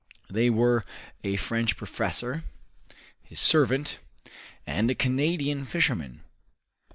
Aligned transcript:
They 0.31 0.49
were 0.49 0.83
a 1.23 1.35
French 1.35 1.77
professor, 1.77 2.43
his 3.21 3.39
servant, 3.39 3.99
and 4.65 4.89
a 4.89 4.95
Canadian 4.95 5.63
fisherman. 5.67 6.21